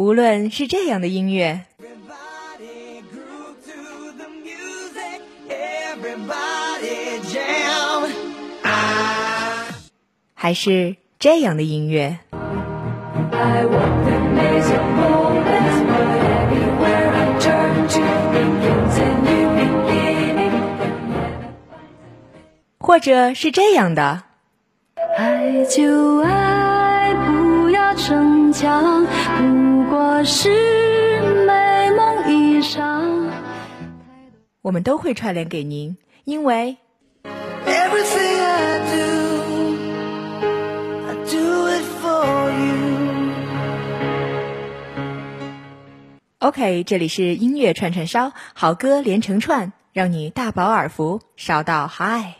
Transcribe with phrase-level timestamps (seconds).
[0.00, 1.66] 无论是这样的音乐，
[10.32, 12.18] 还是这样的音乐。
[22.78, 24.22] 或者是这样的。
[25.18, 29.59] 爱就爱，不要逞强，不
[30.20, 30.50] 过是
[31.46, 33.30] 美梦一场。
[34.60, 36.76] 我们都会串联给您，因为。
[46.40, 52.34] OK，这里是音乐串串烧，好歌连成串，让你大饱耳福，烧到嗨。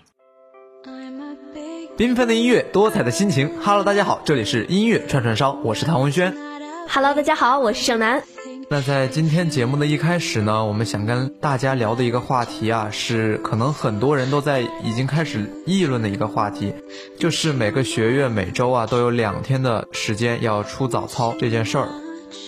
[1.96, 3.50] 缤纷的音乐，多彩的心情。
[3.62, 6.49] Hello，大家好，这里是音乐串串烧，我是唐文轩。
[6.92, 8.20] Hello，大家好，我是盛楠。
[8.68, 16.74] 那在今天节目的一开始呢，我们想跟大家聊的一个话题啊，是可能很多人都在已经开始议论的一个话题，
[17.16, 21.88] 就是每个学院每周啊都有两天的时间要出早操这件事儿。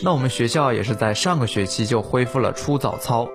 [0.03, 3.29] 那我们学校也是在上个学期就恢复了出早操。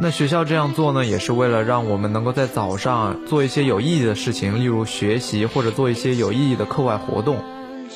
[0.00, 7.36] 那学校这样做呢，也是为了让我们能够在早上做一些有意义的事情，例如学习或者做一些有意义的课外活动。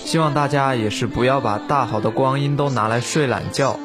[0.04, 3.78] 希望大家也是不要把大好的光阴都拿来睡懒觉。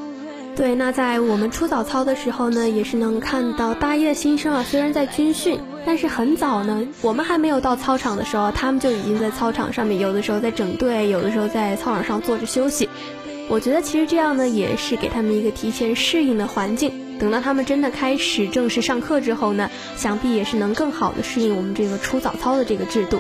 [0.56, 12.88] 对，那在我们出早操的时候呢，也是能看到大一的新生啊，虽然在军训，但是很早呢，我们还没有到操场的时候，他们就已经在操场上面，有的时候在整队，有的时候在操场上坐着休息。
[13.50, 17.17] 我觉得其实这样呢，也是给他们一个提前适应的环境。
[17.19, 23.19] 等到他们真的开始正式上课之后呢，想必也是能更好的适应我们这个出早操的这个制度。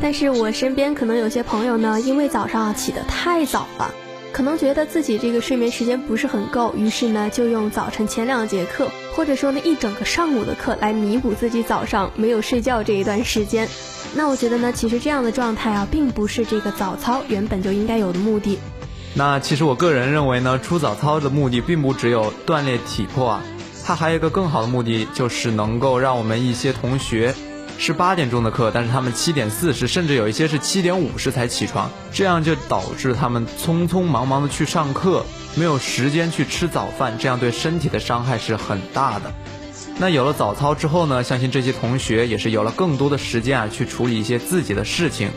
[0.00, 3.94] 但是我身边可能有些朋友呢，因为早上起得太早了，
[4.32, 13.68] 可能觉得自己这个睡眠时间不是很够，于是呢就用早晨前两节课，或者说呢一整个上午的课来弥补自己早上没有睡觉这一段时间。
[14.14, 18.58] 那我觉得呢，其实这样的状态啊，并不是这个早操原本就应该有的目的。
[19.14, 23.42] 那其实我个人认为呢，出早操的目的并不只有锻炼体魄啊，
[23.84, 27.34] 它还有一个更好的目的，就是能够让我们一些同学
[27.82, 35.24] 是八点钟的课，但是他们七点四十，甚至有一些是七点五十才起床，这样就导致他们匆匆忙忙的去上课，
[35.54, 39.32] 没有时间去吃早饭，这样对身体的伤害是很大的。
[39.98, 45.30] 那有了早操之后呢，相信这些同学也是有了更多的时间啊，去处理一些自己的事情。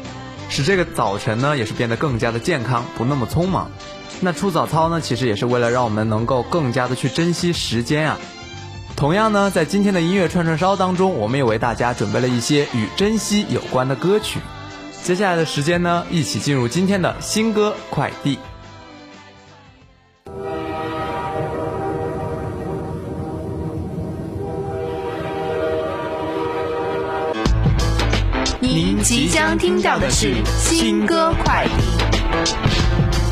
[0.50, 3.72] 使这个早晨呢，也是变得更加的健康，不那么匆忙。
[4.20, 8.20] 那出早操呢，其实也是为了让我们能够更加的去珍惜时间啊。
[9.04, 14.40] 同样呢，在今天的音乐串串烧当中，我们也为大家准备了一些与珍惜有关的歌曲。
[15.04, 18.40] 接下来的时间呢，一起进入今天的新歌快递。
[28.62, 33.23] 您即将听到的是新歌快递。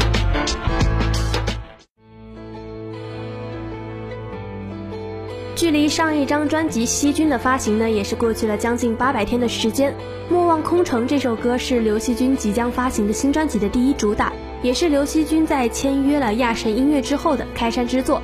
[5.56, 9.92] 距离上一张专辑《西君》的发行呢，也是过去了将近八百天的时间。
[10.30, 14.32] 《莫忘空城》这首歌是刘惜君即将发行的新专辑的第一主打，
[14.64, 18.22] 也是刘惜君在签约了亚神音乐之后的开山之作。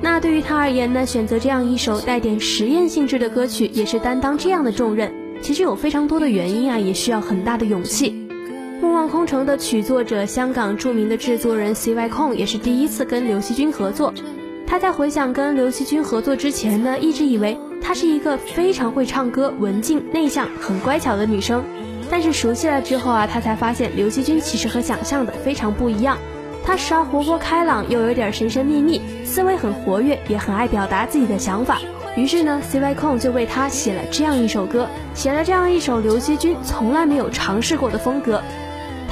[0.00, 5.14] 那对于他而言呢，选择这样一首带点实验性质的歌曲，也是担当这样的重任。
[5.40, 8.10] 其实有非常多的原因啊，也需要很大的勇气。
[8.80, 12.08] 《莫忘空城》的曲作者，香港著名的制作人 C.Y.
[12.08, 14.12] 控也是第一次跟刘惜君合作。
[14.66, 21.62] 他在回想跟刘惜君合作之前呢，一直以为她是一个非常会唱歌、文静内向、很乖巧的女生。
[22.10, 26.18] 但是熟悉了之后啊，他才发现刘惜君其实和想象的非常不一样。
[26.64, 31.78] 她时而活泼开朗，又有点神神秘秘，思维很活跃，也很爱表达自己的想法。
[32.16, 32.94] 于是呢，C.Y.
[32.94, 38.42] 控就为她写了这样一首歌，写了这样一首刘惜君从来没有尝试过的风格。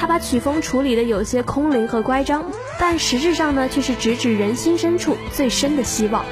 [0.03, 2.43] 他把曲风处理的有些空灵和乖张，
[2.77, 6.25] 但实质上呢，却是直指人心深处最深的希望。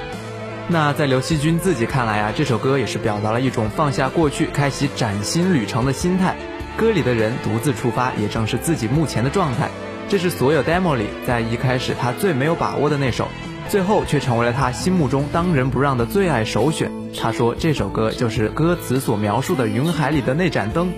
[0.68, 6.36] 那在刘惜君自己看来啊，这首歌也是表达了一种放下过去、开启崭新旅程的心态。
[6.76, 9.70] 歌里的人独自出发，也正是自己目前的状态。
[10.10, 13.30] 这是所有 demo 里在一开始他最没有把握的那首。
[13.70, 16.92] 最后却成为了他心目中当仁不让的最爱首选。
[17.18, 20.92] 他说这首歌就是歌词所描述的云海里的那盏灯，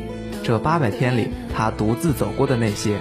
[0.43, 2.97] 这八百天里他独自走过的那些，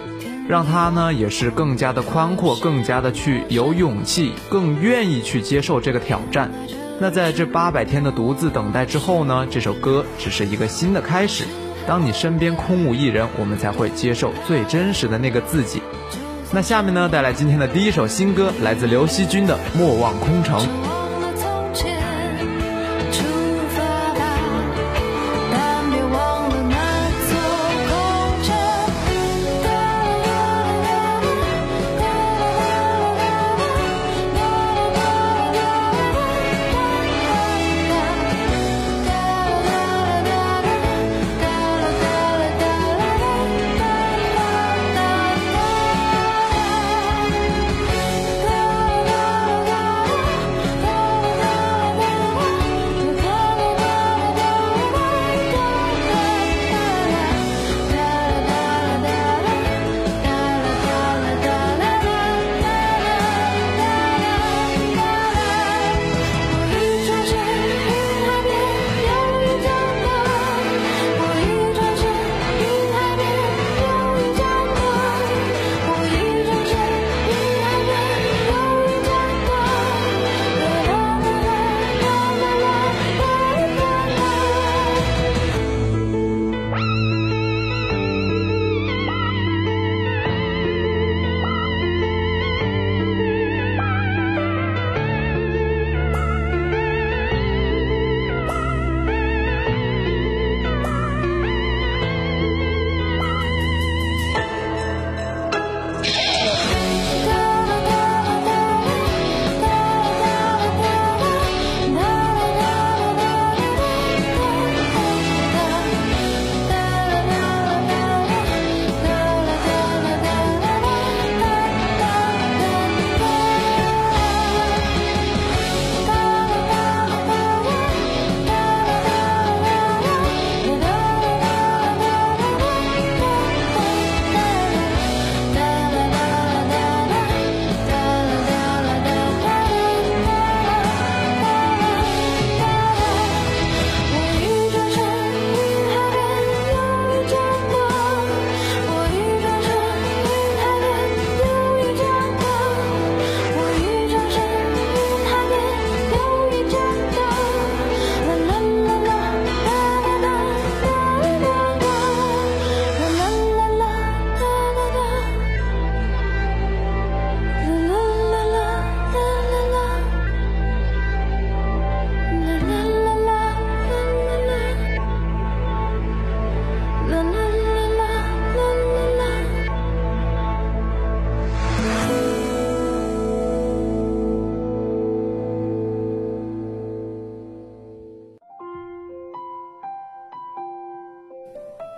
[0.48, 6.50] 让他呢也是更加的宽阔，更加的去有勇气，更愿意去接受这个挑战。
[7.00, 11.44] 那在这八百天的独自等待之后呢，这首歌只是一个新的开始。
[11.84, 15.82] 当你身边空无一人，我们才会接受最真实的那个自己。
[16.52, 20.60] 那下面呢，带来今天的第一首新歌，来自刘惜君的《莫忘空城》。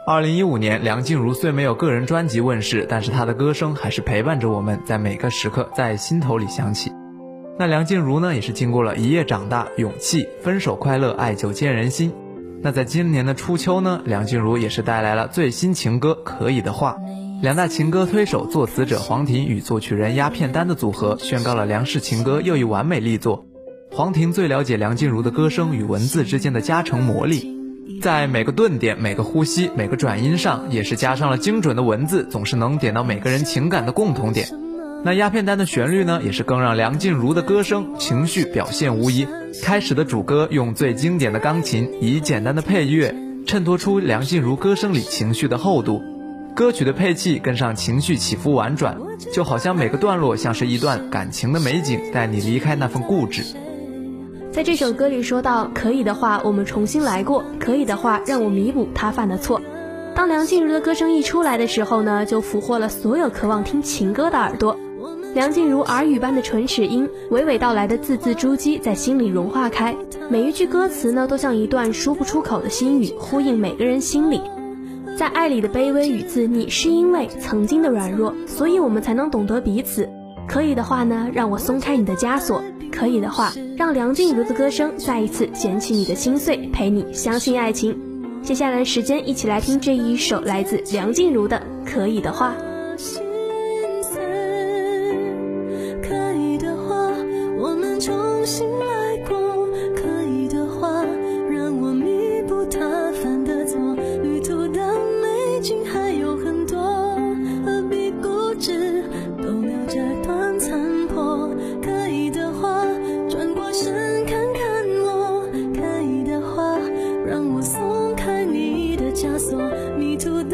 [0.06, 6.93] 二零一五年，梁静茹虽没有个人专辑问世，但是她的歌声还是陪伴着我们，在每个时刻，在心头里响起。
[7.59, 12.12] 那梁静茹呢，也是经过了一夜长大、勇气、分手快乐、爱久见人心。
[12.61, 16.99] 那在今年的初秋呢，梁静茹也是带来了最新情歌《可以的话》。
[17.43, 23.47] 两大情歌推手、作词者黄婷与作曲人鸦片丹的组合，宣告了梁氏情歌又一完美力作。
[23.91, 27.54] 黄婷最了解梁静茹的歌声与文字之间的加成魔力。
[28.00, 34.48] 在每个顿点、每个呼吸、每个转音上，也是加上了精准的文字，总是能点到每个人情感的共同点。
[35.04, 39.26] 那鸦片丹的旋律呢，也是更让梁静茹的歌声情绪表现无疑。
[39.62, 43.14] 开始的主歌用最经典的钢琴，以简单的配乐
[43.46, 46.03] 衬托出梁静茹歌声里情绪的厚度。
[46.56, 48.96] 歌曲的配器跟上情绪起伏婉转，
[49.32, 53.43] 就好像每个段落像是一段感情的美景，带你离开那份固执。
[54.55, 59.61] 在这首歌里说到，可以的话，我们重新来过；可以的话，让我弥补他犯的错。
[60.15, 64.77] 当梁静茹的歌声一出来的时候呢，就俘获了所有渴望听情歌的耳朵。
[65.34, 69.96] 梁静茹耳语般的唇齿音，娓娓道来的字字珠玑，在心里融化开。
[70.31, 74.41] 每一句歌词呢，都像一段说不出口的心语，呼应每个人心里。
[75.19, 80.08] 在爱里的卑微与自溺，是因为曾经的软弱，所以我们才能懂得彼此。
[80.46, 82.63] 可以的话呢，让我松开你的枷锁。
[82.94, 87.98] 可以的话，让梁静茹的歌声再一次捡起你的心碎，陪你相信爱情。
[88.43, 91.60] 接下来时间，一起来听这一首来自梁静茹的
[91.91, 92.55] 《可以的话》。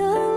[0.00, 0.29] 迷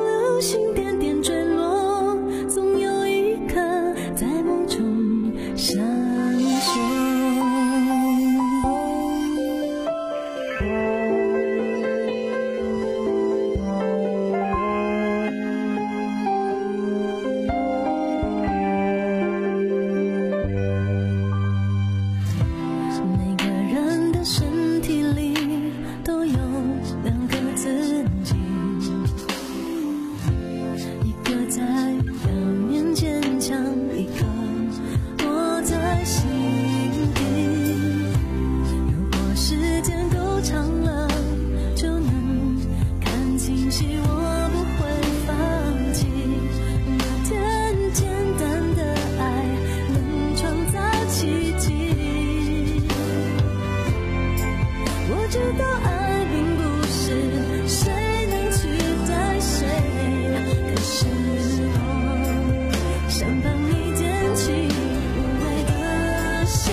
[66.45, 66.73] see.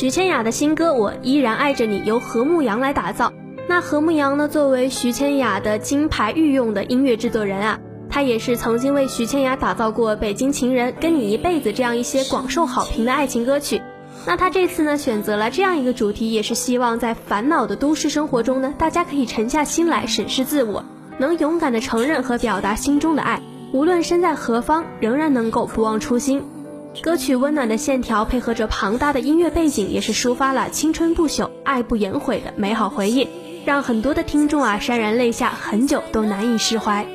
[0.00, 3.30] 徐千雅的新歌《我依然爱着你》由何牧阳来打造。
[3.68, 7.78] 那何牧阳呢，作为徐千雅的金牌御用的音乐制作人啊，
[8.08, 13.82] 他也是曾经为徐千雅打造过《北京情人》《跟你一辈子》这样一些广受好评的爱情歌曲。
[14.24, 20.82] 那他这次呢，选择了这样一个主题，也是希望在烦恼的都市生活中呢，大家可以沉下心来审视自我，
[21.18, 23.42] 能勇敢的承认和表达心中的爱，
[23.74, 26.42] 无论身在何方，仍然能够不忘初心。
[26.98, 33.26] 歌曲温暖的线条配合着庞大的音乐背景，也是抒发了青春不朽、爱不言悔的美好回忆，
[33.64, 37.06] 让很多的听众啊潸然泪下，很久都难以释怀。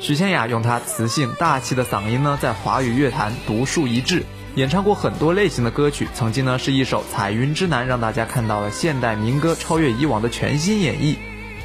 [0.00, 4.22] 徐千雅用她磁性大气的嗓音呢，在华语乐坛独树一帜，
[4.54, 6.08] 演唱过很多类型的歌曲。
[6.14, 11.16] 曾经呢是一首《彩云之南》，让大家看到了现代民歌超越以往的全新演绎。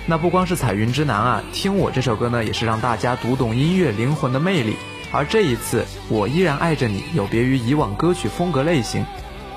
[0.08, 4.76] 那不光是《彩云之南》啊，听我这首歌呢，也是让大家读懂音乐灵魂的魅力。
[5.14, 9.06] 而这一次，我依然爱着你，有别于以往歌曲风格类型。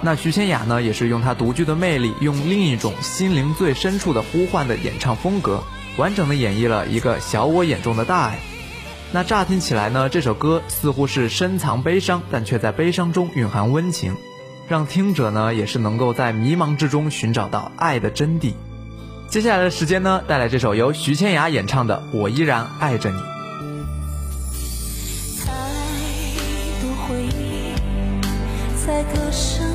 [0.02, 5.64] 那徐千雅呢，也是用她独具的魅力，用另一种心灵最深处的呼唤的演唱风格，
[5.96, 8.38] 完整的演绎了一个小我眼中的大爱。
[9.12, 14.14] 那乍听起来呢，这首歌似乎是深藏悲伤，但却在悲伤中蕴含温情，
[14.68, 18.52] 让听者呢也是能够在迷茫之中寻找到爱的真谛。
[19.30, 23.16] 接下来的时间呢，带来这首由徐千雅演唱的《我依然爱着你》。
[28.86, 29.65] 在歌声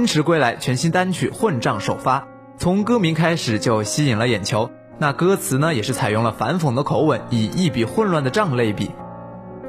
[0.00, 2.26] 金池归来全新单曲混账首发，
[2.56, 8.92] 从歌名开始就吸引了眼球，那歌词呢，也是采用了反讽的口吻，以一笔混乱的账类比。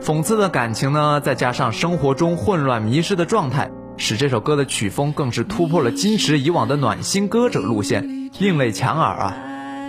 [0.01, 9.35] 讽刺的感情呢，再加上生活中混乱迷失的状态，使这首歌的曲风更是突破了金池以往的暖心歌者路线，另类强耳啊。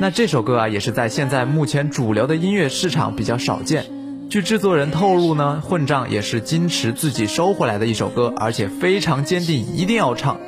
[0.01, 4.02] 那这首歌啊，也是在现在目前主流的音乐市场比较少见。
[4.33, 10.41] 据制作人透露呢混账也是金池自己收回来的一首歌而且非常坚定一定要唱。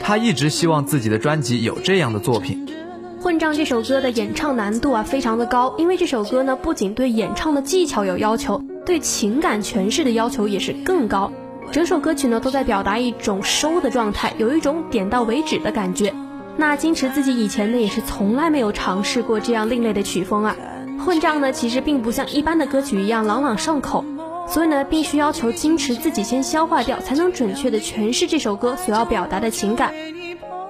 [0.00, 2.66] 他一直希望自己的专辑有这样的作品。
[3.20, 11.30] 混账这首歌的演唱难度啊非常的高因为这首歌呢不仅对演唱的技巧有要求对情感诠释的要求也是更高。
[11.70, 16.12] 整首歌曲呢都在表达一种收的状态有一种点到为止的感觉。
[16.56, 20.56] 那金池自己以前呢也是从来没有尝试过这样另类的曲风啊
[21.04, 24.04] 混账呢其实并不像一般的歌曲一样朗朗上口
[24.46, 29.92] 所以呢必须要求金池自己先消化掉才能准确的诠释这首歌所要表达的情感。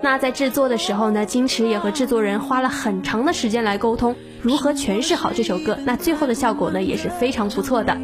[0.02, 7.96] 那在制作的时候呢金池也和制作人花了很长的时间来沟通如何诠释好这首歌那最后的效果呢也是非常不错的。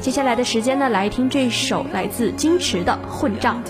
[0.00, 3.62] 接下来的时间呢来听这首来自金池的混账。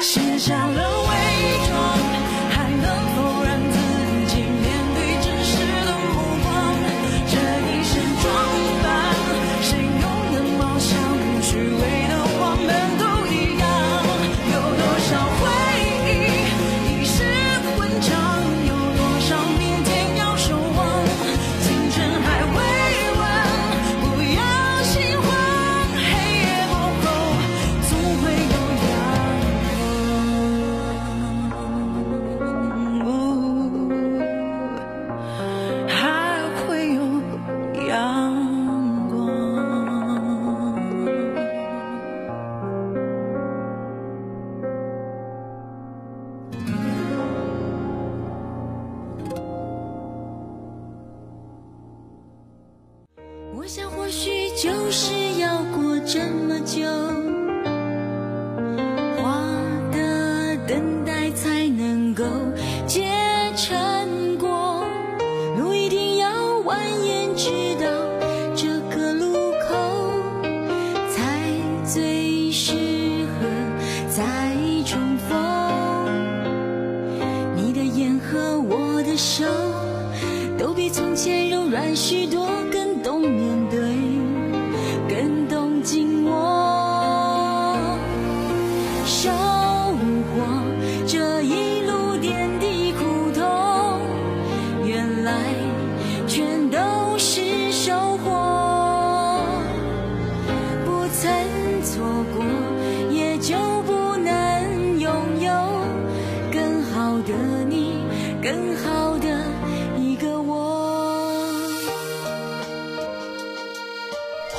[0.00, 2.09] 卸下了伪装。
[66.70, 67.90] 蜿蜒直到
[68.54, 69.74] 这个路口
[71.08, 71.50] 才
[71.84, 73.48] 最适合
[74.08, 74.54] 再
[74.86, 75.28] 重逢
[77.56, 79.44] 你的眼和我的手
[80.56, 82.59] 都比从前柔软许多。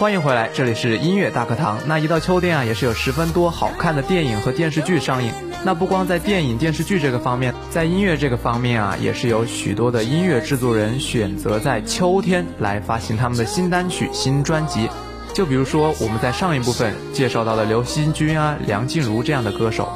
[0.02, 1.78] 欢迎回来，这里是音乐大课堂。
[1.86, 5.32] 那一到秋天啊，也是有十分多好看的电影和电视剧上映。
[5.64, 14.90] 那不光在电影、电视剧这个方面，在音乐这个方面啊，也是有许多的音乐制作人选择在秋天来发行他们的新单曲、新专辑。
[15.36, 19.88] 就比如说我们在上一部分介绍到的刘惜君啊、梁静茹这样的歌手。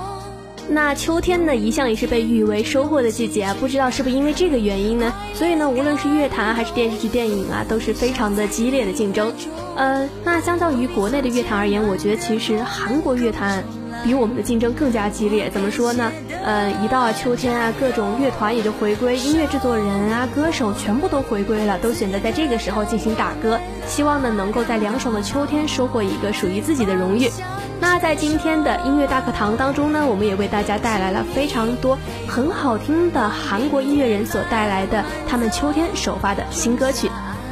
[0.68, 5.14] 那秋天呢，一向也是被誉为收获的季节啊，不知道是不是因为这个原因呢？
[5.34, 9.32] 所以呢，无论是乐坛还是电视剧、电影啊，都是非常的激烈的竞争。
[9.76, 13.64] 呃，那相较于国内的乐坛而言，我觉得其实韩国乐坛。
[14.04, 16.12] 比我们的竞争更加激烈，怎么说呢？
[16.44, 27.32] 呃，一到秋天啊，各种乐团也就回归，音乐制作人啊、歌手全部都回归了，都选择在这个时候进行打歌，希望呢能够在凉爽的秋天收获一个属于自己的荣誉。
[27.80, 37.10] 那在今天的音乐大课堂当中呢，我们也为大家带来了非常多很好听的韩国音乐人所带来的他们秋天首发的新歌曲。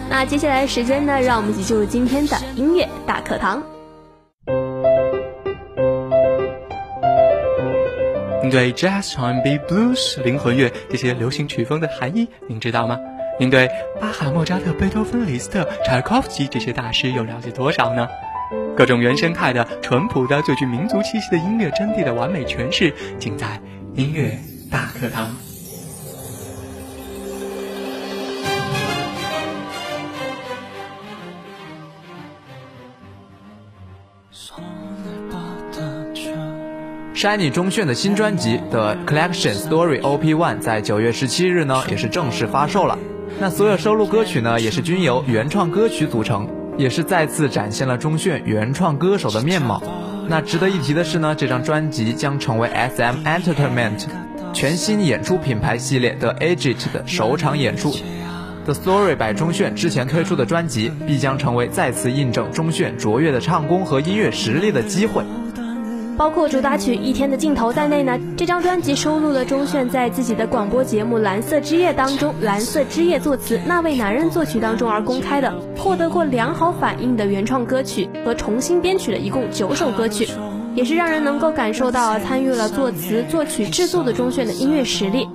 [0.10, 3.64] 那接下来时间呢，让我们一起进入今天的音乐大课堂。
[8.42, 13.00] 您对 Jazz、R&B、Blues、灵魂乐这些流行曲风的含义，您知道吗？
[13.40, 18.08] 您对巴哈、莫扎特、贝多芬、李斯特、柴可夫斯基这些大师又了解多少呢？
[18.76, 23.62] 各种原生态的、淳朴的、最具民族气息的音乐真谛的完美诠释，尽在
[23.96, 24.38] 音乐
[24.72, 25.30] 大课堂。
[37.16, 43.00] Shiny 中炫的新专辑的 Collection Story OP One 在九月十七日呢，也是正式发售了。
[43.40, 46.46] 那所有收录歌曲呢，也是均由原创歌曲组成，
[46.78, 49.82] 也是再次展现了钟铉原创歌手的面貌。
[50.28, 54.06] 那值得一提的是呢，这张专辑将成为 SM Entertainment
[54.54, 57.94] 全新演出品牌系列的 Agent 的首场演出。
[58.66, 65.24] The Story by 中炫之前推出的专辑，必将成为再次印证钟铉卓越的唱功和音乐实力的机会。
[66.18, 80.28] 包括主打曲《一天的尽头》在内呢，这张专辑收录了钟铉在自己的广播节目《蓝色之夜》当中，《蓝色之夜》作词那位男人作曲当中而公开的，获得过良好反应的原创歌曲和重新编曲的一共九首歌曲，
[80.76, 85.28] 也是让人能够感受到参与了作词、作曲、制作的钟铉的音乐实力。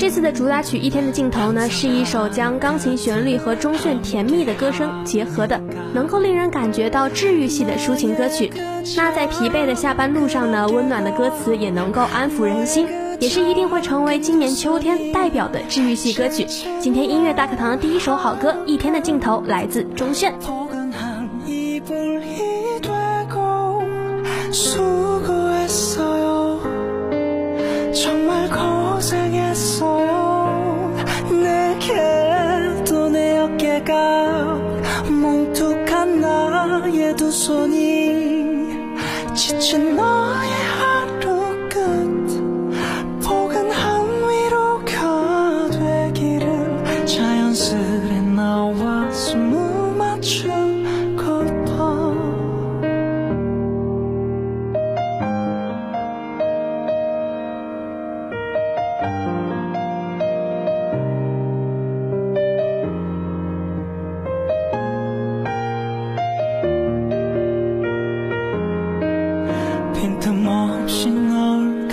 [0.00, 5.60] 这次的主打曲《一天的尽头》呢，是一首将钢琴旋律和钟铉甜蜜的歌声结合的，
[5.92, 8.50] 能够令人感觉到治愈系的抒情歌曲。
[8.96, 16.46] 那在疲惫的下班路上呢，温暖的歌词也能够安抚人心，也是一定会成为今年秋天代表的治愈系歌曲。
[16.80, 20.32] 今天音乐大课堂的第一首好歌《一天的尽头》来自钟铉。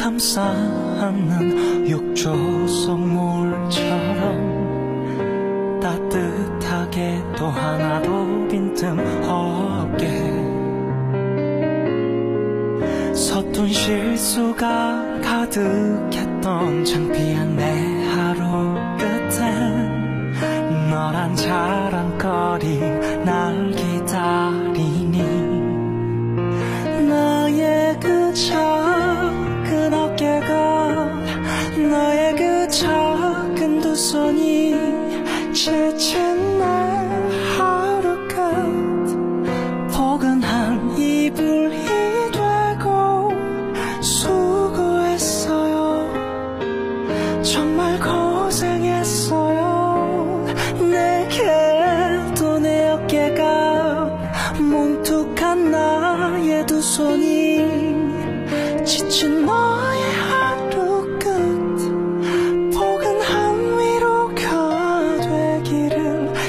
[0.08, 4.22] 감싸는 욕조 속물처럼
[5.82, 10.08] 따뜻하게 또 하나도 빈틈 없게
[13.14, 22.80] 서툰 실수가 가득했던 창피한 내 하루 끝엔 너란 자랑거리
[23.26, 25.18] 날 기다리니
[27.10, 28.77] 나의 그작
[35.58, 36.27] 世界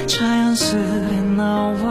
[0.09, 1.88] childhood in our world.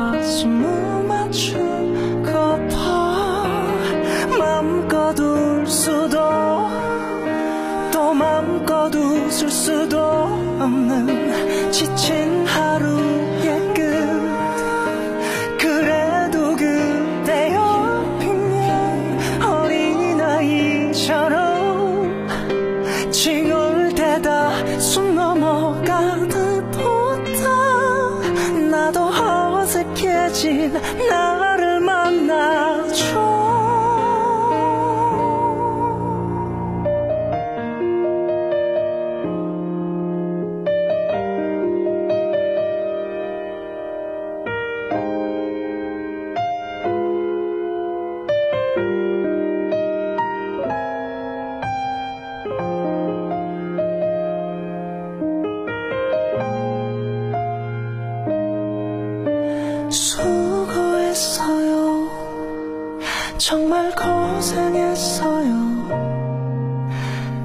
[63.39, 65.53] 정말 고생했어요.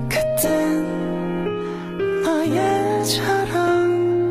[0.09, 0.85] 그땐
[2.23, 4.27] 나의 자랑이죠.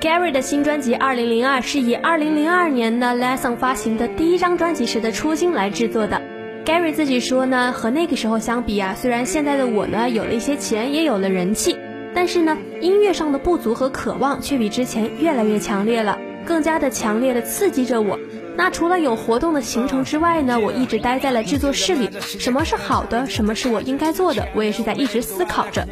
[0.00, 6.19] Gary 的新专辑《二零零二》是以二零零二年呢 Lesson 发行的第一张专辑时的初心来制作的。
[6.63, 11.75] Gary 自己说呢，和那个时候相比啊，虽然现在的我呢有了一些钱，也有了人气，
[12.13, 18.19] 但是呢，音乐上的不足和渴望却比之前越来越强烈了，更加的强烈的刺激着我。
[18.55, 22.09] 那除了有活动的行程之外呢，我一直待在了制作室里。
[22.21, 25.87] 什么是好的，什么是我应该做的，我也是在一直思考着。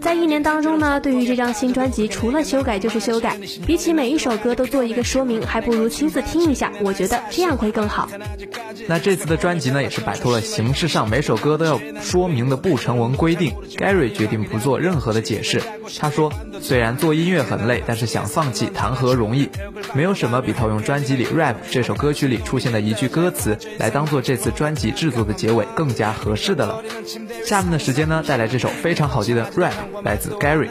[0.00, 3.38] 在一年当中呢，对于这张新专辑，除了修改就是修改。
[3.66, 8.08] 比起每一首歌都做一个说明，还不如亲自听一下，我觉得这样会更好。
[8.88, 13.54] 那这次的专辑呢，也是摆脱了形式上每首歌都要说明的不成文规定。
[13.76, 15.62] Gary 决定不做任何的解释。
[15.98, 19.48] 他说：“虽然做音乐很累，但是想放弃谈何容易？
[19.94, 26.82] 没有什么比套用专辑里 rap 这首歌曲里出现的一句歌词来当做这次专辑制作的结尾更加合适的了。”
[27.44, 30.70] 下面的时间呢，带来这首非常好听的 rap，来自 Gary。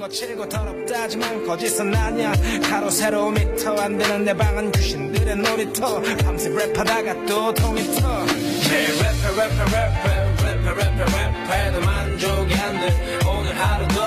[0.00, 2.32] 거칠고 더럽다지만 거짓은 아니야
[2.68, 9.26] 가로 세로 미터 안 되는 내 방은 귀신들의 놀이터 밤새 랩하다가 또 통이터 내 랩해
[9.36, 10.08] 랩해 랩해
[10.40, 14.00] 랩해 랩해 랩해도 만족이 안돼 오늘 하루도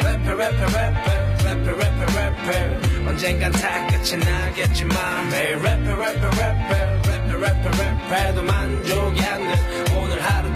[0.00, 1.06] 랩해 랩해 랩해
[1.44, 6.74] 랩해 랩해 랩해 언젠간 다 끝이 나겠지만 매일 랩해 랩해 랩해
[7.04, 7.64] 랩해 랩해
[8.10, 10.55] 랩해도 만족이 안돼 오늘 하루도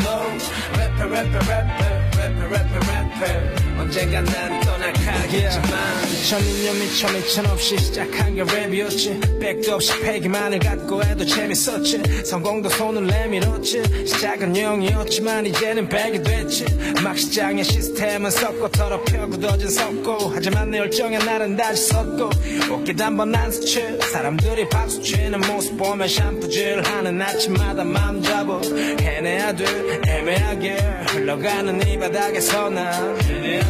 [0.73, 9.75] 랩해 랩해 랩해 랩해 랩해 언젠가 난 떠나가겠지만 전인념이 처미천 없이 시작한 게 랩이었지 백도
[9.75, 16.67] 없이 패기만을 갖고 해도 재밌었지 성공도 손을 내밀었지 시작은 0이었지만 이제는 100이 됐지
[17.03, 22.31] 막 시장의 시스템은 썩고 더럽혀 굳어진 썩고 하지만 내 열정에 날은 다시 섰고
[22.71, 23.81] 옷깃 한번 안 스쳐
[24.13, 28.61] 사람들이 박수 치는 모습 보면 샴푸질 하는 아침마다 맘 잡아
[29.01, 30.77] 해내 야돼 애매하게
[31.09, 33.19] 흘러가는 이 바닥에서 난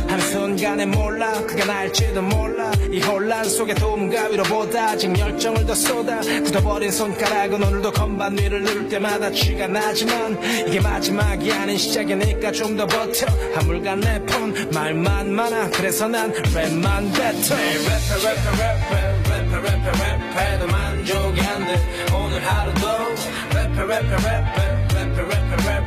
[0.09, 6.91] 한순간에 몰라 그가 날지도 몰라 이 혼란 속에 도움과 위로보다 아직 열정을 더 쏟아 굳어버린
[6.91, 10.39] 손가락은 오늘도 건반 위를 누를 때마다 쥐가 나지만
[10.69, 17.13] 이게 마지막이 아닌 시작이니까 좀 더 버텨 한물간 내 폰 말만 많아 그래서 난 랩만
[17.15, 21.81] 뱉어 랩해 랩해 랩해 랩해 랩해 랩해 도 만족이 안돼.
[22.15, 22.87] 오늘 하루도
[23.51, 24.70] 랩해 랩해 랩해 랩해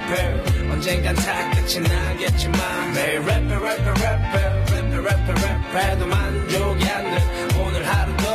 [0.04, 7.88] rapper 언젠간 다 끝이 나겠지만 매일 rapper rapper rapper rapper rapper rapper도 만족이 안돼 오늘
[7.88, 8.28] 하루도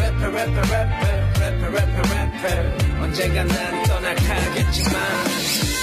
[0.00, 5.75] rapper rapper rapper rapper rapper rapper 언젠간 난 떠나가겠지만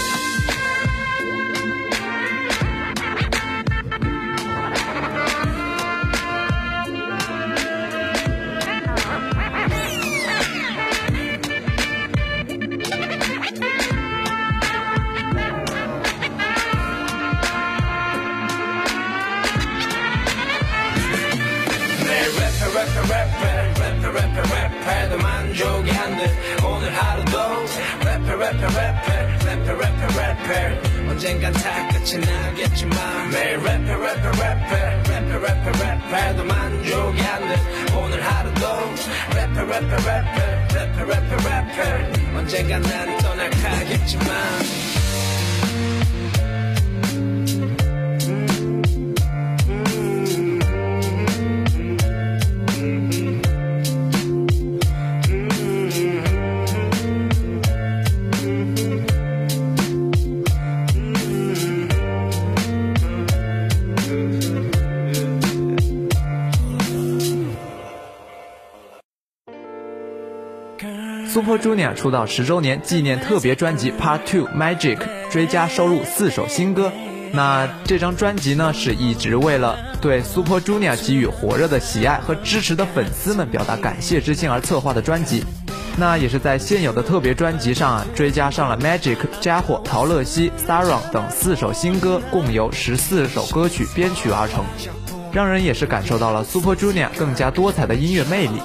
[22.82, 23.42] 랩해 랩해
[23.78, 26.22] 랩해 랩해 랩해 랩해도 만족이 안돼
[26.64, 27.38] 오늘 하루도
[28.00, 29.08] 랩해 랩해 랩해
[29.44, 34.72] 랩해 랩해 랩해 언젠간 다 끝이 나겠지만 매일 랩해 랩해 랩해
[35.04, 35.66] 랩해 랩해
[36.10, 38.66] 랩해도 만족이 안돼 오늘 하루도
[39.30, 44.91] 랩해 랩해 랩해 랩해 랩해 랩해 언젠간 난 떠나가겠지만
[71.43, 74.97] Super Junior 出道十周年纪念特别专辑 Part Two Magic
[75.29, 76.89] 追加收录四首新歌。
[77.33, 85.43] 那这张专辑呢，是一直为了对 Super Junior 给予火热的喜爱和支持的粉丝们表达感谢之心而策划的专辑。
[85.97, 94.63] 那也是在现有的特别专辑上啊，追加上了 Magic、家伙、陶乐西、Saron 等四首新歌，共由十四首歌曲编曲而成，
[95.33, 98.61] 让人也是感受到了 Super Junior 更加多彩的音乐魅力。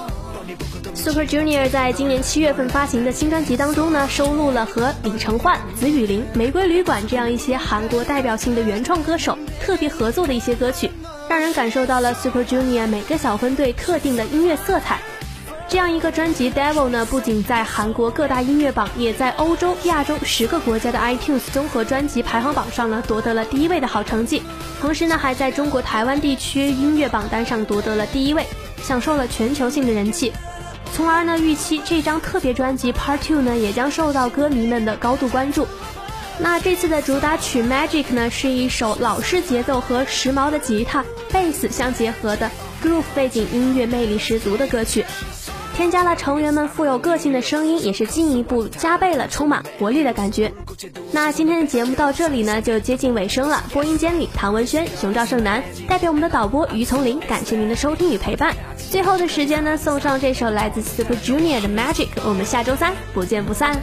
[0.99, 10.91] Super Junior 在今年七月份发行的新专辑当中呢，收录了和李承焕、紫雨林、玫瑰旅馆这样一些韩国代表性的原创歌手特别合作的一些歌曲，
[11.29, 14.99] 让人感受到了 Super Junior 每个小分队特定的音乐色彩。
[15.69, 24.43] 这样一个专辑《Devil》呢，不仅在韩国各大音乐榜，也在欧洲、亚洲十个国家的 iTunes 综合专辑排行榜上呢夺得了第一位的好成绩。
[24.81, 28.45] 同时呢，还在中国台湾地区音乐榜单上夺得了第一位，
[28.83, 30.33] 享受了全球性的人气。
[30.99, 35.65] 从而呢，预期这张特别专辑《Part Two》呢，也将受到歌迷们的高度关注。
[36.39, 42.51] 那这次的主打曲《Magic》呢，是一首老式节奏和时髦的吉他、贝斯相结合的
[42.83, 45.05] groove 背景音乐，魅力十足的歌曲。
[45.73, 50.51] 添加了成员们富有个性的声音，也是进一步加倍了充满活力的感觉。
[51.13, 53.63] 那今天的节目到这里呢，就接近尾声了。
[53.71, 58.53] 播音间里，唐文轩、熊兆胜男代表我们的导播于丛林，感谢您的收听与陪伴。
[58.89, 63.79] 最后的时间呢，送上这首来自 Super Junior 的 Magic，我们下周三不见不散。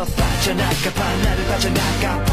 [0.00, 2.26] 자 어서 빠져나가봐 나를 빠져나가봐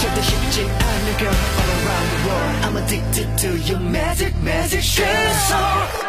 [0.00, 5.48] 절대 쉽지 않은 girl all around the world I'm addicted to your magic magic She's
[5.48, 6.03] so